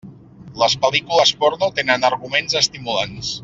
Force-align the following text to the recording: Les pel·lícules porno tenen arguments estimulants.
Les 0.61 0.75
pel·lícules 0.85 1.33
porno 1.43 1.71
tenen 1.77 2.09
arguments 2.11 2.59
estimulants. 2.65 3.35